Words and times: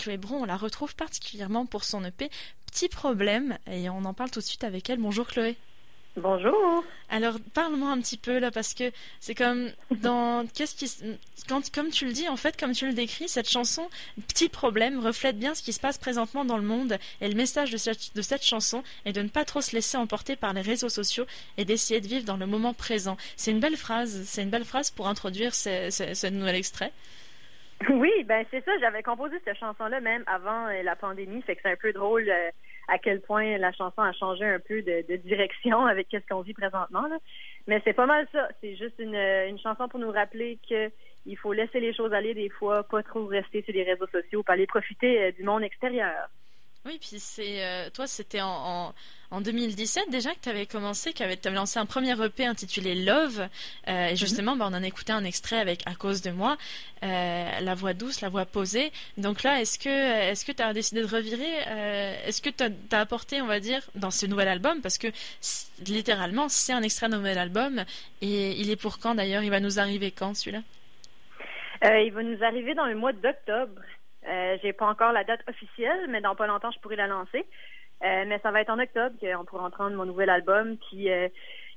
Chloé 0.00 0.16
Bron, 0.16 0.42
on 0.42 0.44
la 0.46 0.56
retrouve 0.56 0.94
particulièrement 0.94 1.66
pour 1.66 1.84
son 1.84 2.02
EP 2.04 2.30
Petit 2.64 2.88
Problème 2.88 3.58
et 3.70 3.90
on 3.90 4.06
en 4.06 4.14
parle 4.14 4.30
tout 4.30 4.40
de 4.40 4.44
suite 4.44 4.64
avec 4.64 4.88
elle. 4.88 4.98
Bonjour 4.98 5.26
Chloé. 5.26 5.56
Bonjour. 6.16 6.82
Alors, 7.10 7.36
parle-moi 7.52 7.90
un 7.90 8.00
petit 8.00 8.16
peu 8.16 8.38
là, 8.38 8.50
parce 8.50 8.72
que 8.72 8.90
c'est 9.20 9.34
comme 9.34 9.70
dans 9.90 10.46
qu'est-ce 10.54 10.74
qui, 10.74 10.90
quand, 11.48 11.70
comme 11.70 11.90
tu 11.90 12.06
le 12.06 12.12
dis 12.12 12.28
en 12.28 12.36
fait, 12.36 12.58
comme 12.58 12.72
tu 12.72 12.86
le 12.86 12.94
décris, 12.94 13.28
cette 13.28 13.48
chanson 13.48 13.88
Petit 14.26 14.48
problème 14.48 14.98
reflète 14.98 15.38
bien 15.38 15.54
ce 15.54 15.62
qui 15.62 15.74
se 15.74 15.80
passe 15.80 15.98
présentement 15.98 16.46
dans 16.46 16.56
le 16.56 16.64
monde 16.64 16.96
et 17.20 17.28
le 17.28 17.34
message 17.34 17.70
de 17.70 17.76
cette, 17.76 18.16
de 18.16 18.22
cette 18.22 18.42
chanson 18.42 18.82
est 19.04 19.12
de 19.12 19.20
ne 19.20 19.28
pas 19.28 19.44
trop 19.44 19.60
se 19.60 19.76
laisser 19.76 19.98
emporter 19.98 20.34
par 20.34 20.54
les 20.54 20.62
réseaux 20.62 20.88
sociaux 20.88 21.26
et 21.58 21.66
d'essayer 21.66 22.00
de 22.00 22.08
vivre 22.08 22.24
dans 22.24 22.38
le 22.38 22.46
moment 22.46 22.72
présent. 22.72 23.18
C'est 23.36 23.50
une 23.50 23.60
belle 23.60 23.76
phrase, 23.76 24.22
c'est 24.24 24.42
une 24.42 24.50
belle 24.50 24.64
phrase 24.64 24.90
pour 24.90 25.08
introduire 25.08 25.54
ce, 25.54 25.90
ce, 25.90 26.26
nouvel 26.26 26.56
extrait. 26.56 26.92
Oui, 27.88 28.24
ben 28.24 28.44
c'est 28.50 28.64
ça. 28.64 28.72
J'avais 28.78 29.02
composé 29.02 29.36
cette 29.44 29.58
chanson-là 29.58 30.00
même 30.00 30.22
avant 30.26 30.66
euh, 30.66 30.82
la 30.82 30.96
pandémie, 30.96 31.42
fait 31.42 31.56
que 31.56 31.62
c'est 31.62 31.72
un 31.72 31.76
peu 31.76 31.92
drôle. 31.92 32.28
Euh, 32.28 32.50
à 32.88 32.98
quel 32.98 33.20
point 33.20 33.56
la 33.56 33.72
chanson 33.72 34.02
a 34.02 34.12
changé 34.12 34.44
un 34.44 34.58
peu 34.58 34.82
de, 34.82 35.16
direction 35.18 35.86
avec 35.86 36.08
ce 36.10 36.26
qu'on 36.28 36.40
vit 36.40 36.54
présentement. 36.54 37.06
Mais 37.68 37.80
c'est 37.84 37.92
pas 37.92 38.06
mal 38.06 38.26
ça. 38.32 38.48
C'est 38.60 38.74
juste 38.74 38.98
une, 38.98 39.14
une 39.14 39.58
chanson 39.60 39.88
pour 39.88 40.00
nous 40.00 40.10
rappeler 40.10 40.58
que 40.68 40.90
il 41.26 41.36
faut 41.36 41.52
laisser 41.52 41.80
les 41.80 41.94
choses 41.94 42.12
aller 42.12 42.34
des 42.34 42.48
fois, 42.48 42.82
pas 42.82 43.02
trop 43.02 43.26
rester 43.26 43.62
sur 43.62 43.74
les 43.74 43.84
réseaux 43.84 44.06
sociaux, 44.08 44.42
pas 44.42 44.54
aller 44.54 44.66
profiter 44.66 45.22
euh, 45.22 45.32
du 45.32 45.44
monde 45.44 45.62
extérieur. 45.62 46.28
Oui, 46.90 46.98
puis 46.98 47.20
c'est 47.20 47.64
euh, 47.64 47.88
toi, 47.94 48.08
c'était 48.08 48.40
en, 48.40 48.92
en, 49.30 49.40
2017 49.40 50.10
déjà 50.10 50.34
que 50.34 50.40
tu 50.42 50.48
avais 50.48 50.66
commencé, 50.66 51.12
que 51.12 51.18
tu 51.18 51.22
avais 51.22 51.54
lancé 51.54 51.78
un 51.78 51.86
premier 51.86 52.20
EP 52.20 52.44
intitulé 52.44 52.96
Love. 52.96 53.48
Euh, 53.86 54.06
et 54.08 54.10
mhm. 54.10 54.16
justement, 54.16 54.56
bah, 54.56 54.64
on 54.68 54.74
en 54.74 54.82
a 54.82 54.86
écouté 54.88 55.12
un 55.12 55.22
extrait 55.22 55.60
avec 55.60 55.86
À 55.86 55.94
cause 55.94 56.20
de 56.20 56.32
moi, 56.32 56.56
euh, 57.04 57.60
la 57.60 57.74
voix 57.76 57.94
douce, 57.94 58.22
la 58.22 58.28
voix 58.28 58.44
posée. 58.44 58.90
Donc 59.18 59.44
là, 59.44 59.60
est-ce 59.60 59.78
que 59.78 59.88
est-ce 59.88 60.44
que 60.44 60.50
tu 60.50 60.62
as 60.62 60.72
décidé 60.72 61.02
de 61.02 61.06
revirer 61.06 61.58
Est-ce 62.26 62.42
que 62.42 62.50
tu 62.50 62.64
as, 62.64 62.98
apporté, 62.98 63.40
on 63.40 63.46
va 63.46 63.60
dire, 63.60 63.82
dans 63.94 64.10
ce 64.10 64.26
nouvel 64.26 64.48
album? 64.48 64.80
Parce 64.80 64.98
que 64.98 65.06
littéralement, 65.86 66.48
c'est 66.48 66.72
un 66.72 66.82
extrait 66.82 67.08
de 67.08 67.14
nouvel 67.14 67.38
album. 67.38 67.84
Et 68.20 68.60
il 68.60 68.68
est 68.68 68.74
pour 68.74 68.98
quand 68.98 69.14
d'ailleurs? 69.14 69.44
Il 69.44 69.50
va 69.50 69.60
nous 69.60 69.78
arriver 69.78 70.10
quand 70.10 70.34
celui-là? 70.36 70.62
Il 71.84 72.10
va 72.12 72.24
nous 72.24 72.42
arriver 72.42 72.74
dans 72.74 72.86
le 72.86 72.96
mois 72.96 73.12
d'octobre. 73.12 73.80
Euh, 74.28 74.58
j'ai 74.62 74.72
pas 74.72 74.86
encore 74.86 75.12
la 75.12 75.24
date 75.24 75.40
officielle, 75.48 76.06
mais 76.08 76.20
dans 76.20 76.34
pas 76.34 76.46
longtemps, 76.46 76.70
je 76.70 76.80
pourrai 76.80 76.96
la 76.96 77.06
lancer. 77.06 77.46
Euh, 78.02 78.24
mais 78.26 78.38
ça 78.42 78.50
va 78.50 78.62
être 78.62 78.70
en 78.70 78.78
octobre 78.78 79.14
qu'on 79.20 79.44
pourra 79.44 79.64
entendre 79.64 79.96
mon 79.96 80.06
nouvel 80.06 80.30
album. 80.30 80.76
Puis 80.88 81.10
euh, 81.10 81.28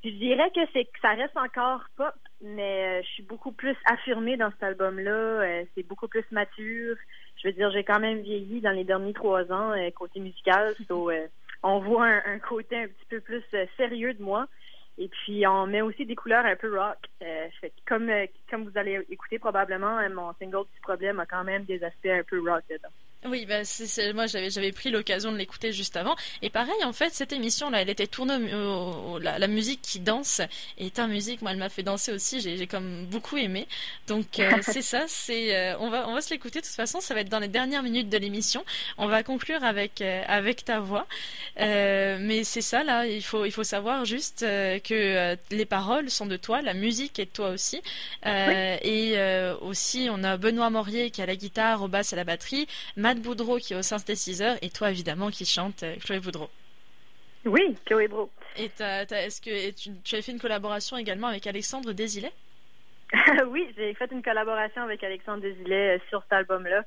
je 0.03 0.09
dirais 0.09 0.51
que 0.55 0.61
c'est 0.73 0.85
que 0.85 0.99
ça 1.01 1.11
reste 1.11 1.35
encore 1.35 1.81
pop, 1.97 2.13
mais 2.41 3.01
je 3.03 3.07
suis 3.09 3.23
beaucoup 3.23 3.51
plus 3.51 3.75
affirmée 3.85 4.37
dans 4.37 4.51
cet 4.51 4.63
album-là. 4.63 5.63
c'est 5.75 5.83
beaucoup 5.87 6.07
plus 6.07 6.25
mature. 6.31 6.95
Je 7.41 7.47
veux 7.47 7.53
dire, 7.53 7.71
j'ai 7.71 7.83
quand 7.83 7.99
même 7.99 8.21
vieilli 8.21 8.61
dans 8.61 8.71
les 8.71 8.83
derniers 8.83 9.13
trois 9.13 9.51
ans 9.51 9.73
côté 9.95 10.19
musical. 10.19 10.73
on 11.63 11.79
voit 11.79 12.07
un, 12.25 12.39
côté 12.39 12.77
un 12.77 12.87
petit 12.87 13.05
peu 13.09 13.19
plus 13.21 13.43
sérieux 13.77 14.13
de 14.13 14.21
moi. 14.21 14.47
Et 14.97 15.07
puis, 15.09 15.45
on 15.47 15.65
met 15.65 15.81
aussi 15.81 16.05
des 16.05 16.15
couleurs 16.15 16.45
un 16.45 16.55
peu 16.55 16.77
rock. 16.77 16.97
Euh, 17.21 17.47
comme, 17.87 18.09
euh, 18.09 18.27
comme 18.49 18.69
vous 18.69 18.77
allez 18.77 19.03
écouter 19.09 19.39
probablement, 19.39 19.97
hein, 19.97 20.09
mon 20.09 20.33
single 20.33 20.65
Petit 20.65 20.81
Problème 20.81 21.19
a 21.19 21.25
quand 21.25 21.43
même 21.43 21.63
des 21.65 21.83
aspects 21.83 22.05
un 22.05 22.23
peu 22.23 22.39
rock 22.39 22.63
dedans. 22.69 22.89
Oui, 23.25 23.45
bah, 23.45 23.63
c'est, 23.63 24.13
moi 24.13 24.27
j'avais 24.27 24.49
j'avais 24.49 24.71
pris 24.71 24.89
l'occasion 24.89 25.31
de 25.31 25.37
l'écouter 25.37 25.71
juste 25.71 25.95
avant. 25.95 26.15
Et 26.41 26.49
pareil, 26.49 26.83
en 26.83 26.93
fait, 26.93 27.13
cette 27.13 27.31
émission 27.31 27.69
là, 27.69 27.81
elle 27.81 27.89
était 27.89 28.07
tournée 28.07 28.53
au, 28.53 29.19
la, 29.19 29.47
musique 29.47 29.81
qui 29.81 29.99
danse 29.99 30.41
et 30.77 30.89
ta 30.91 31.07
musique, 31.07 31.41
moi, 31.41 31.51
elle 31.51 31.57
m'a 31.57 31.69
fait 31.69 31.83
danser 31.83 32.11
aussi. 32.11 32.41
J'ai, 32.41 32.57
j'ai 32.57 32.67
comme 32.67 33.05
beaucoup 33.05 33.37
aimé. 33.37 33.67
Donc 34.07 34.39
euh, 34.39 34.51
c'est 34.61 34.81
ça. 34.81 35.05
C'est 35.07 35.55
euh, 35.55 35.77
on 35.79 35.89
va 35.89 36.07
on 36.07 36.13
va 36.13 36.21
se 36.21 36.31
l'écouter. 36.31 36.59
De 36.59 36.65
toute 36.65 36.75
façon, 36.75 36.99
ça 36.99 37.13
va 37.13 37.21
être 37.21 37.29
dans 37.29 37.39
les 37.39 37.47
dernières 37.47 37.83
minutes 37.83 38.09
de 38.09 38.17
l'émission. 38.17 38.63
On 38.97 39.07
va 39.07 39.23
conclure 39.23 39.63
avec 39.63 40.01
euh, 40.01 40.23
avec 40.27 40.65
ta 40.65 40.79
voix. 40.79 41.07
mais 41.57 42.43
c'est 42.43 42.61
ça 42.61 42.83
là. 42.83 43.07
Il 43.07 43.23
faut 43.23 43.45
il 43.45 43.51
faut 43.51 43.63
savoir 43.63 44.05
juste 44.05 44.41
que 44.41 45.37
les 45.51 45.65
paroles 45.65 46.09
sont 46.09 46.25
de 46.25 46.37
toi, 46.37 46.61
la 46.61 46.73
musique 46.73 47.19
est 47.19 47.25
de 47.25 47.31
toi 47.31 47.49
aussi. 47.49 47.81
Et 48.25 49.15
aussi, 49.61 50.07
on 50.11 50.23
a 50.23 50.37
Benoît 50.37 50.69
Morier 50.69 51.11
qui 51.11 51.21
a 51.21 51.25
la 51.25 51.35
guitare, 51.35 51.81
au 51.81 51.87
basse 51.87 52.13
et 52.13 52.15
la 52.15 52.23
batterie. 52.23 52.67
Boudreau 53.19 53.57
qui 53.57 53.73
est 53.73 53.77
au 53.77 53.81
synthétiseur 53.81 54.57
et 54.61 54.69
toi 54.69 54.91
évidemment 54.91 55.29
qui 55.29 55.45
chante 55.45 55.83
euh, 55.83 55.95
Chloé 55.97 56.19
Boudreau. 56.19 56.49
Oui, 57.45 57.75
Chloé 57.85 58.07
Boudreau. 58.07 58.29
Et 58.57 58.65
est-ce 58.65 59.41
que 59.41 59.71
tu, 59.71 59.91
tu, 60.03 60.15
as 60.15 60.21
fait 60.21 60.31
une 60.31 60.39
collaboration 60.39 60.97
également 60.97 61.27
avec 61.27 61.47
Alexandre 61.47 61.91
Désilet 61.91 62.31
Oui, 63.47 63.67
j'ai 63.75 63.93
fait 63.95 64.11
une 64.11 64.21
collaboration 64.21 64.83
avec 64.83 65.03
Alexandre 65.03 65.41
Désilet 65.41 65.97
euh, 65.97 65.99
sur 66.09 66.21
cet 66.23 66.33
album-là. 66.33 66.83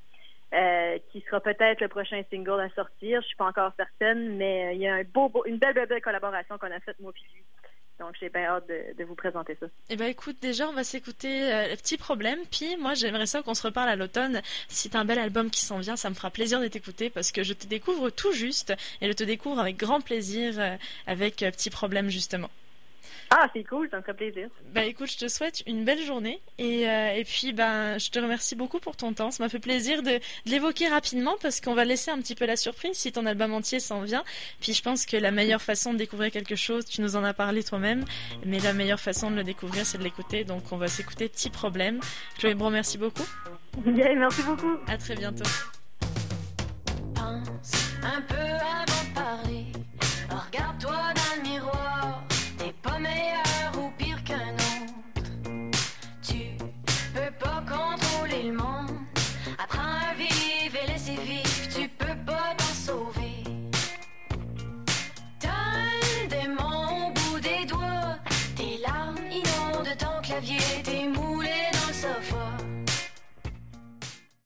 Euh, 0.54 0.98
qui 1.10 1.20
sera 1.22 1.40
peut-être 1.40 1.80
le 1.80 1.88
prochain 1.88 2.22
single 2.30 2.60
à 2.60 2.68
sortir. 2.70 3.20
Je 3.20 3.26
suis 3.26 3.36
pas 3.36 3.46
encore 3.46 3.72
certaine, 3.76 4.36
mais 4.36 4.76
il 4.76 4.80
y 4.80 4.86
a 4.86 4.94
un 4.94 5.02
beau, 5.02 5.30
une 5.44 5.58
belle, 5.58 5.74
belle, 5.74 5.88
belle 5.88 6.00
collaboration 6.00 6.56
qu'on 6.56 6.70
a 6.70 6.78
faite 6.78 7.00
moi 7.00 7.12
et 7.16 7.34
lui. 7.34 7.42
Donc, 7.98 8.14
j'ai 8.20 8.28
bien 8.28 8.44
hâte 8.44 8.68
de, 8.68 9.04
vous 9.04 9.14
présenter 9.14 9.56
ça. 9.58 9.66
Eh 9.88 9.96
ben, 9.96 10.06
écoute, 10.06 10.36
déjà, 10.40 10.68
on 10.68 10.72
va 10.72 10.84
s'écouter 10.84 11.52
euh, 11.52 11.74
petit 11.76 11.96
problème. 11.96 12.38
Puis, 12.50 12.76
moi, 12.76 12.94
j'aimerais 12.94 13.26
ça 13.26 13.42
qu'on 13.42 13.54
se 13.54 13.62
reparle 13.62 13.88
à 13.88 13.96
l'automne. 13.96 14.42
Si 14.68 14.90
t'as 14.90 15.00
un 15.00 15.04
bel 15.04 15.18
album 15.18 15.50
qui 15.50 15.62
s'en 15.62 15.78
vient, 15.78 15.96
ça 15.96 16.10
me 16.10 16.14
fera 16.14 16.30
plaisir 16.30 16.60
de 16.60 16.68
t'écouter 16.68 17.08
parce 17.08 17.32
que 17.32 17.42
je 17.42 17.54
te 17.54 17.66
découvre 17.66 18.10
tout 18.10 18.32
juste 18.32 18.74
et 19.00 19.08
je 19.08 19.12
te 19.12 19.24
découvre 19.24 19.60
avec 19.60 19.76
grand 19.76 20.00
plaisir 20.00 20.54
euh, 20.58 20.76
avec 21.06 21.42
euh, 21.42 21.50
Petit 21.50 21.70
Problème, 21.70 22.10
justement. 22.10 22.50
Ah, 23.30 23.48
c'est 23.52 23.64
cool, 23.64 23.88
ça 23.90 23.98
me 23.98 24.02
fait 24.02 24.14
plaisir. 24.14 24.48
Bah 24.72 24.84
écoute, 24.84 25.10
je 25.10 25.18
te 25.18 25.28
souhaite 25.28 25.62
une 25.66 25.84
belle 25.84 26.02
journée 26.02 26.40
et, 26.58 26.88
euh, 26.88 27.14
et 27.14 27.24
puis 27.24 27.52
ben 27.52 27.98
je 27.98 28.10
te 28.10 28.18
remercie 28.18 28.54
beaucoup 28.54 28.78
pour 28.78 28.96
ton 28.96 29.12
temps. 29.12 29.30
Ça 29.30 29.42
m'a 29.42 29.48
fait 29.48 29.58
plaisir 29.58 30.02
de, 30.02 30.10
de 30.10 30.20
l'évoquer 30.46 30.88
rapidement 30.88 31.34
parce 31.40 31.60
qu'on 31.60 31.74
va 31.74 31.84
laisser 31.84 32.10
un 32.10 32.18
petit 32.18 32.34
peu 32.34 32.46
la 32.46 32.56
surprise 32.56 32.96
si 32.96 33.12
ton 33.12 33.26
album 33.26 33.52
entier 33.52 33.80
s'en 33.80 34.02
vient. 34.02 34.24
Puis 34.60 34.72
je 34.72 34.82
pense 34.82 35.06
que 35.06 35.16
la 35.16 35.30
meilleure 35.30 35.62
façon 35.62 35.92
de 35.92 35.98
découvrir 35.98 36.30
quelque 36.30 36.56
chose, 36.56 36.84
tu 36.84 37.00
nous 37.00 37.16
en 37.16 37.24
as 37.24 37.34
parlé 37.34 37.62
toi-même, 37.62 38.04
mais 38.44 38.58
la 38.60 38.72
meilleure 38.72 39.00
façon 39.00 39.30
de 39.30 39.36
le 39.36 39.44
découvrir, 39.44 39.84
c'est 39.86 39.98
de 39.98 40.04
l'écouter. 40.04 40.44
Donc 40.44 40.72
on 40.72 40.76
va 40.76 40.88
s'écouter 40.88 41.28
Petit 41.28 41.50
Problème. 41.50 42.00
Chloé 42.38 42.54
Bron, 42.54 42.70
merci 42.70 42.98
beaucoup. 42.98 43.26
Yeah, 43.84 44.14
merci 44.14 44.42
beaucoup. 44.42 44.76
À 44.86 44.96
très 44.96 45.16
bientôt. 45.16 45.44
un 48.02 48.22
peu 48.22 48.55
dans 69.98 70.16
le 70.16 70.22
clavier 70.22 70.58
démoulé 70.84 71.65